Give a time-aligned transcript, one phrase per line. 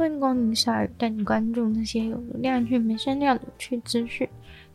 [0.00, 4.26] 欢迎光临鲨语，带你关注那些有流量却没声量的有趣资讯。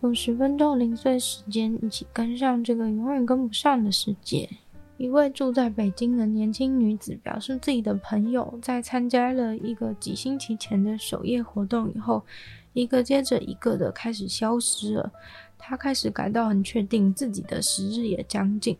[0.00, 4.50] 用十分钟零碎时间，一起跟上这个永远跟不上的世界。
[4.96, 12.24] 一位住在北京的年轻女子表示，自己的朋友在参加了一个几星期前的首页活动以后，
[12.72, 15.12] 一个接着一个的开始消失了。
[15.56, 18.76] 她开始感到很确定自己的时日也将近。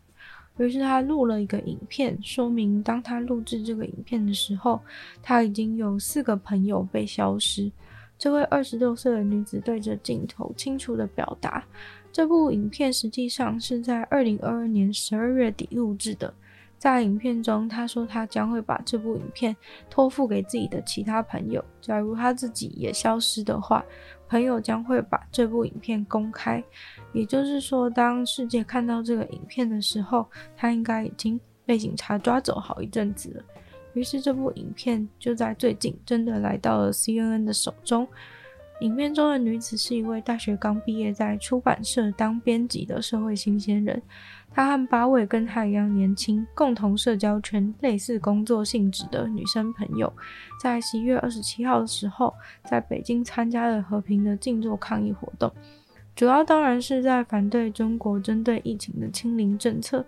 [0.59, 4.81] 于是他录了一个影片，说明当他录制这个影片的时候，
[5.23, 7.71] 他已经有四个朋友被消失。
[8.19, 11.65] 这位二十六岁的女子对着镜头清楚地表达，
[12.13, 16.33] 这部影片实际上是在二零二二年十二月底录制的。
[16.79, 19.57] 在影片中，他说他将会把这部影片
[19.89, 23.85] 托付给自己的其他朋友，假如他自己也消失的话，
[24.33, 26.65] 朋友将会把这部影片公开。
[27.13, 33.45] 也就是说，当世界看到这个影片的时候，他应该已经被警察抓走好一阵子了。
[33.93, 38.09] 于是，这部影片就在最近真的来到了 CNN 的手中。
[38.83, 44.03] 影片中的女子是一位大学刚毕业，在出版社当编辑的社会新鲜人。
[44.51, 50.13] 她和八位跟她一样年轻、共同社交圈、类似工作性质的女生朋友，
[50.61, 55.49] 在十一月二十七号的时候，在北京参加了和平的静坐抗议活动。
[56.15, 60.05] 主要当然是在反对中国针对疫情的清零政策。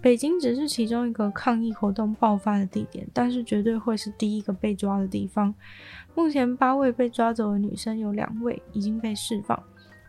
[0.00, 5.54] 北京只是其中一个抗议活动爆发的地点，但是绝对会是第一个被抓的地方。
[6.14, 9.62] 目前八位被抓走的女生有两位已经被释放，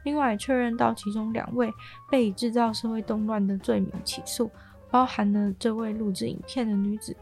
[0.03, 1.71] 另外确认到其中两位
[2.09, 4.49] 被以制造社会动乱的罪名起诉，
[4.89, 7.15] 包含了这位录制影片的女子。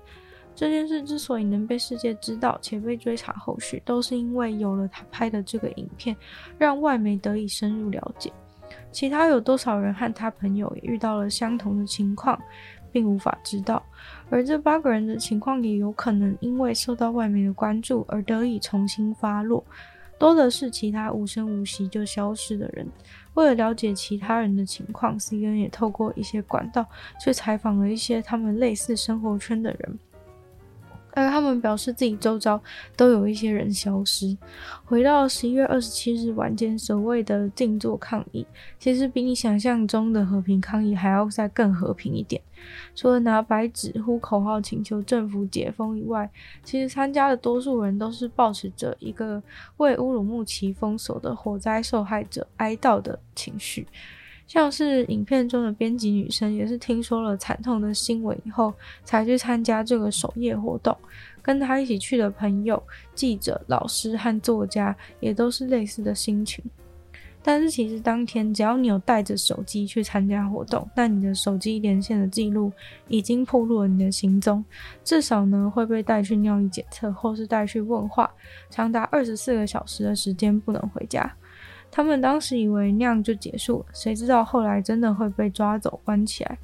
[0.54, 6.16] 这件事之所以能被世界知道且被追查后续，都是因为有了他拍的这个影片，
[6.58, 8.32] 让外媒得以深入了解。
[8.92, 12.40] 其他有多少人和他朋友也遇到了相同的情况，
[12.92, 13.82] 并无法知道。
[14.30, 19.64] 而这八个人的情况也有可能因为受到外媒的关注而得以重新发落。
[20.20, 22.88] 多的是其他无声无息就消失的人。
[23.34, 26.86] 为了了解其他人的情况，CNN 也透过一些管道
[27.20, 30.00] 去采访了一些他们类似生活圈的人。
[31.14, 32.62] 而他们表示自己周遭
[32.96, 34.38] 都有一些人消失。
[34.86, 38.46] 回到十一月二十七日晚间，所谓的静坐抗议，
[38.80, 42.42] 其实比你想象中的和平抗议还要再更和平一点。
[42.96, 46.30] 除了拿白纸呼口号请求政府解封以外，
[46.64, 49.42] 其实参加的多数人都是抱持着一个
[49.78, 53.88] 为乌鲁木齐封锁的火灾受害者哀悼的情绪。
[54.52, 58.74] 像是影片中的编辑女生，也是听说了惨痛的新闻以后，
[59.06, 60.94] 才去参加这个守夜活动。
[61.42, 62.84] 跟她一起去的朋友、
[63.16, 66.62] 记者、老师和作家，也都是类似的心情。
[67.42, 72.74] 但是其实当天，只要你有带着手机去参加活动，那你的手机连线的记录
[73.08, 74.62] 已经暴露了你的行踪，
[75.02, 78.30] 至少呢会被带去尿液检测，或是带去问话，
[78.70, 81.34] 长达二十四个小时的时间不能回家。
[81.92, 86.58] 他们当时以为那样就结束了，谁知道后来真的会被抓走关起来。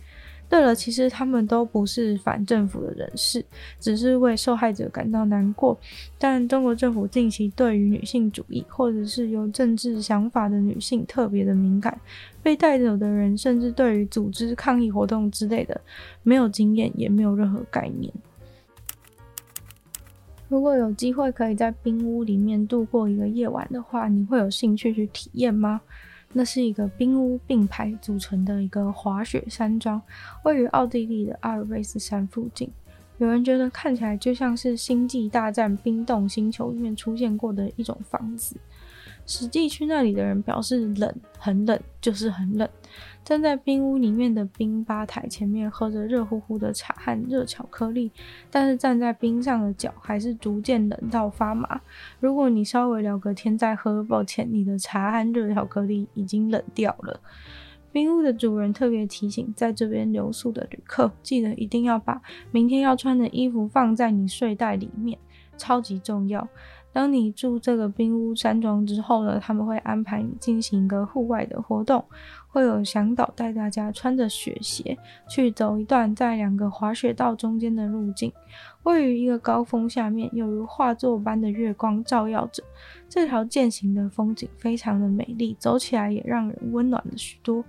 [0.49, 3.43] 对了，其实他们都不是反政府的人士，
[3.81, 5.77] 只是为受害者感到难过。
[6.17, 11.99] 但中国政府近期对于女性主义或者是有政治想法的女性特别的敏感，
[12.41, 15.81] 被带走的人甚至对于组织抗议活动之类的
[16.23, 18.09] 没有经验，也没有任何概念。
[20.49, 25.81] 如果有机会可以在冰屋里面度过一个夜晚的话，你会有兴趣去体验吗？
[26.33, 30.01] 那是一个冰屋并排组成的一个滑雪山庄，
[30.43, 32.69] 位于奥地利的阿尔卑斯山附近。
[33.17, 38.55] 有人觉得看起来就像是《星际大战：冰冻星球》里面出现过的一种房子。
[39.27, 42.67] 实际去那里的人表示冷，很冷，就是很冷。
[43.23, 48.09] 站在冰屋里面的冰吧台前面，喝着热乎乎的茶和热巧克力，
[48.49, 51.81] 但是站在冰上的脚还是逐渐冷到发麻。
[52.21, 57.19] 如果你稍微聊个天再喝，抱歉，你的茶和热巧克力已经冷掉了。
[57.91, 62.21] 冰屋的主人特别提醒，在这边留宿的旅客，记得一定要把
[62.51, 65.19] 明天要穿的衣服放在你睡袋里面，
[65.57, 66.47] 超级重要。
[66.97, 72.03] 当你住这个冰屋山庄之后呢，他们会安排你进行一个户外的活动，
[72.47, 74.97] 会有向导带大家穿着雪鞋
[75.29, 78.33] 去走一段在两个滑雪道中间的路径，
[78.81, 82.63] 位于一个高峰下面，有如画作般的月光照耀着
[83.07, 87.63] 这条健行的风景，非常的美丽，走起来也让人温暖了许多。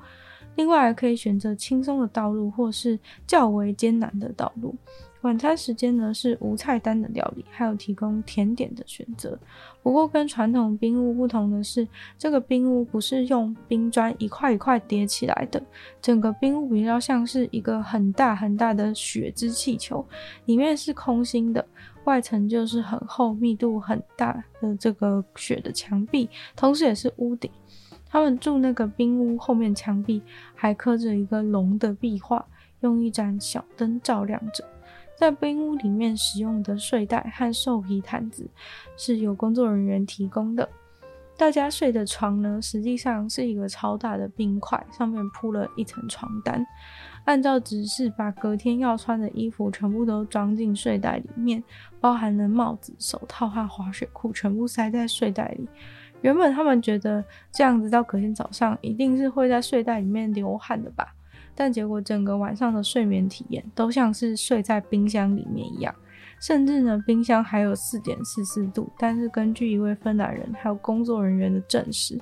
[0.56, 4.74] 另外还，可以选择轻松的道路，或是较为艰难的道路。
[5.22, 9.36] 晚餐时间呢是无菜单的料理，还有提供甜点的选择。
[9.82, 11.86] 不过跟传统冰屋不同的是，
[12.16, 15.60] 这个冰屋不是用冰砖一块一块叠起来的，
[16.00, 20.06] 整个冰屋比较像是一个很大很大的雪之气球，
[20.44, 21.66] 里面是空心的，
[22.04, 27.50] 外层就是很厚、密度很大的这个雪的墙壁，同时也是屋顶。
[28.10, 30.22] 他们住那个冰屋后面墙壁
[30.54, 32.46] 还刻着一个龙的壁画，
[32.80, 34.64] 用一盏小灯照亮着。
[35.18, 38.48] 在冰屋里面使用的睡袋和兽皮毯子
[38.96, 40.68] 是由工作人员提供的。
[41.36, 46.64] 大家睡的床呢，实际上是一个超大的冰块，上面铺了一层床单。
[47.24, 51.62] 按照指示，把隔天要穿的衣服全部都装进睡袋里面，
[52.00, 55.68] 包含了帽子、手套和滑雪裤，全部塞在睡袋里。
[56.22, 61.14] 原本他们觉得这样子到隔天早上一定是会在睡袋里面流汗的吧。
[61.60, 65.92] 但结果整个晚上的睡眠体验都像是睡在冰箱里面一样，
[66.40, 68.88] 甚至呢，冰箱还有四点四四度。
[68.96, 72.16] 但是根据一位芬兰人还有工作人员的证实，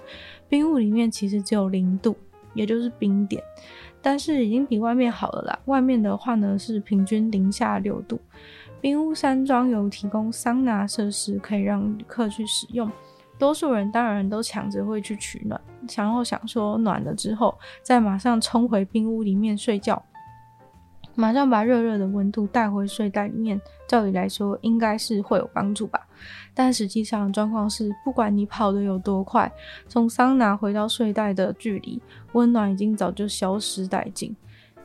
[0.48, 2.16] 冰屋里面其实只有零度，
[2.54, 3.42] 也就是冰点。
[4.00, 5.58] 但是已经比外面好了啦。
[5.66, 8.18] 外面的话呢是平均零下六度。
[8.80, 12.90] 冰屋山庄有提供桑拿设施，可以让旅客去使用。
[13.38, 15.60] 多数人当然都抢着会去取暖，
[15.96, 20.02] 然后想说暖了之后再马上冲回冰屋里面睡觉，
[21.14, 23.60] 马上把热热的温度带回睡袋里面。
[23.88, 26.08] 照理来说应该是会有帮助吧，
[26.52, 29.48] 但实际上状况是，不管你跑得有多快，
[29.86, 32.02] 从桑拿回到睡袋的距离，
[32.32, 34.34] 温暖已经早就消失殆尽。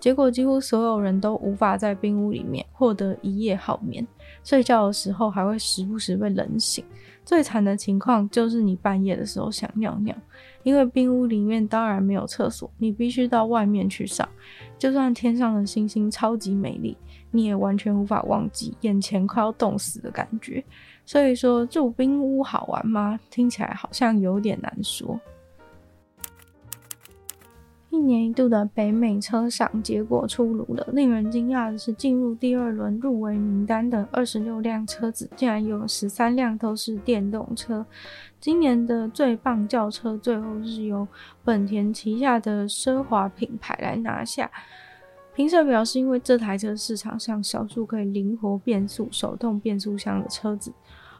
[0.02, 4.06] 结果几乎所有人都无法在冰屋里面获得一夜好眠，
[4.44, 6.84] 睡觉的时候还会时不时被冷醒。
[7.24, 10.14] 最惨的情况就是你半夜的时候想尿尿，
[10.64, 14.28] 因为冰屋里面当然没有厕所，你必须到外面去上。
[14.80, 16.98] 就算天上的星星超级美丽，
[17.30, 20.64] 你也完全无法忘记眼前快要冻死的感觉。
[21.06, 23.20] 所以说住冰屋好玩吗？
[23.30, 25.20] 听起来好像有点难说。
[27.92, 37.86] 一年一度的北美车赏结果出炉了，令人惊讶的是，进入第二轮入围名单的二十六辆车子，竟然有十三辆都是电动车。
[38.40, 41.06] 今年的最棒轿车最后是由
[41.44, 44.50] 本田旗下的奢华品牌来拿下。
[45.36, 50.72] 评审表示，因为这台车市场上少数可以灵活变速、手动变速箱的车子。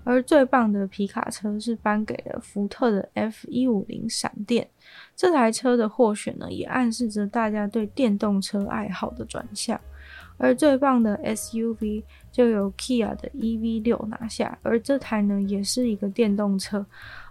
[0.04, 4.68] 而最棒的皮卡车是颁给了福特的 F 一五零闪电，
[5.16, 9.80] 这台车的获选呢，也暗示着大家对电动车爱好的转向。
[10.42, 12.02] 而最棒的 SUV
[12.32, 16.84] 就由 Kia 的 EV 六拿下，而这台呢，也是一个电动车。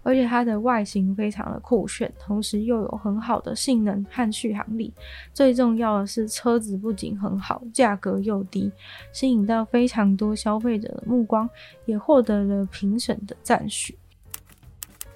[0.02, 4.92] 而且它的外形非常的酷炫，同时又有很好的性能和续航力。
[5.34, 8.70] 最重要的是，车子不仅很好，价格又低，
[9.12, 11.50] 吸引到非常多消费者的目光，
[11.86, 13.98] 也获得了评审的赞许。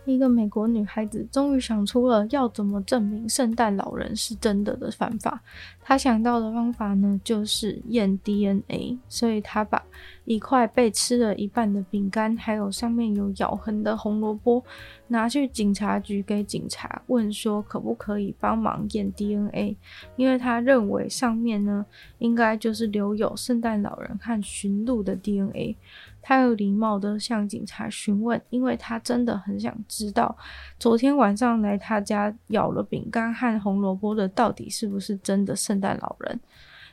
[0.06, 5.42] 一个美国女孩子终于想出了要怎么证明圣诞老人是真的的方法。
[5.82, 8.98] 她想到的方法呢，就是验 DNA。
[9.08, 9.82] 所以她把
[10.24, 14.62] 一块被吃了一半的饼干，还有上面有咬痕的红萝卜，
[15.08, 19.76] 拿去警察局给警察问说，可不可以帮忙验 DNA？
[20.16, 21.84] 因为她认为上面呢，
[22.18, 25.76] 应该就是留有圣诞老人和驯鹿的 DNA。
[26.26, 30.34] 他有礼貌地向警察询问，因为他真的很想知道，
[30.78, 36.40] 昨天晚上来他家咬了饼干和红萝卜的到底是不是真的圣诞老人。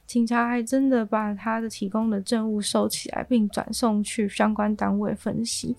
[0.05, 5.77] 警察还真的把他的提供的证物收起来，并转送去相关单位分析。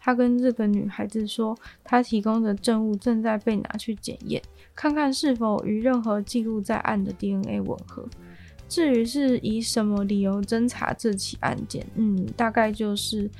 [0.00, 4.40] 他跟这个女孩子说，他提供的证物正在被拿去检验，
[4.74, 8.08] 看看是否与任何记录在案的 DNA 吻合。
[8.74, 13.30] 至于是以什么理由侦查这起案件，嗯，大概就是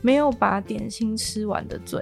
[0.00, 2.00] 没有把点心吃完的罪。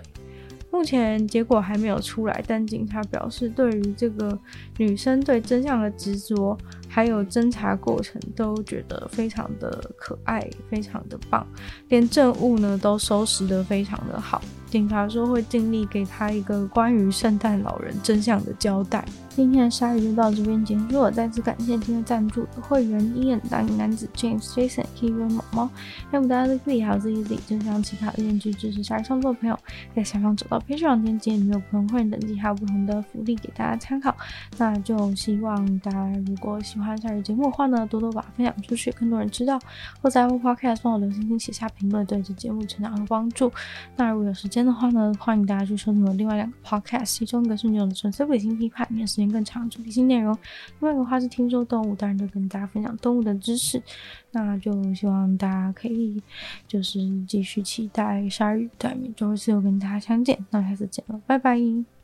[0.71, 4.39] 目前结果还没有出来，但警察表示，对于这个
[4.77, 6.55] 女生对真相的执着，
[6.95, 11.47] 还有侦查过程，都觉得非常的可爱，非常的棒，
[11.89, 14.43] 连证物呢都收拾得非常的好。
[14.67, 19.05] 警察说会尽力给他一个关于圣诞老人真相的交代。
[19.29, 25.71] 今天的鲨鱼就到这边结束了，再次感谢今天赞助的会员：Ian、大龄男子 James、Jason、Kevin、毛毛。
[26.11, 29.59] 还有大家的 Z 还有 ZZ，就像其他的愿意支持鲨鱼创作的朋友，
[29.95, 34.15] 在下方找到 Patreon 链接，里面有不同会员等级，还有不同的福利给大家参考。
[34.59, 36.82] 那就希望大家如果喜欢。
[36.83, 39.59] 欢鲨鱼节目的话呢，多多把它分享出去，更多人知道。
[40.01, 43.51] 或在 Apple Podcast 帮我留星星，写下评论，对这节目成长有帮助。
[43.97, 50.35] 那如果有时间的话呢，欢迎大家去收听我另外两个 Podcast，其中一个是女友的纯粹理性批判，里面时间更长，主题性内容；
[50.81, 53.83] 另外一个话是听说动物，当然就跟大家分享动物的知识。
[54.31, 56.23] 那就希望大家可以
[56.67, 60.39] 就是继续期待鲨鱼在，每周四又跟大家相见。
[60.51, 62.02] 那下次见了，拜拜。